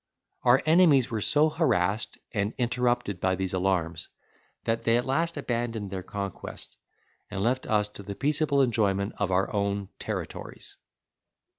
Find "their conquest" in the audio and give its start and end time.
5.91-6.75